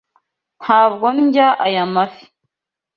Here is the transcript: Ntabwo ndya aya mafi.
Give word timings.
Ntabwo 0.63 1.05
ndya 1.17 1.47
aya 1.65 1.83
mafi. 1.93 2.25